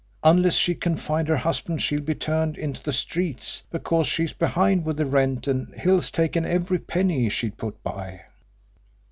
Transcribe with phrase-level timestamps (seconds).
[0.23, 4.83] Unless she can find her husband she'll be turned into the streets, because she's behind
[4.83, 8.21] with the rent, and Hill's taken every penny she'd put by."